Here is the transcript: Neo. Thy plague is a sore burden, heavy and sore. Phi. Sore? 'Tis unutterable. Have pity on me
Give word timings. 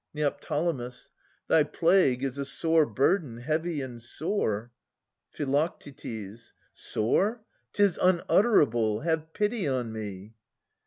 Neo. 0.15 0.35
Thy 1.47 1.61
plague 1.63 2.23
is 2.23 2.39
a 2.39 2.43
sore 2.45 2.87
burden, 2.87 3.37
heavy 3.37 3.81
and 3.81 4.01
sore. 4.01 4.71
Phi. 5.29 5.69
Sore? 6.73 7.43
'Tis 7.73 7.99
unutterable. 8.01 9.01
Have 9.01 9.31
pity 9.33 9.67
on 9.67 9.93
me 9.93 10.33